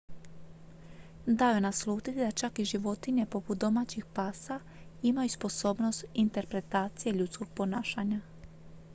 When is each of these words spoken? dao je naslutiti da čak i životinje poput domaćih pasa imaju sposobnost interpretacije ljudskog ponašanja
dao 1.27 1.53
je 1.55 1.61
naslutiti 1.61 2.19
da 2.19 2.31
čak 2.31 2.59
i 2.59 2.65
životinje 2.65 3.25
poput 3.25 3.57
domaćih 3.57 4.05
pasa 4.13 4.59
imaju 5.01 5.29
sposobnost 5.29 6.05
interpretacije 6.13 7.13
ljudskog 7.13 7.47
ponašanja 7.55 8.19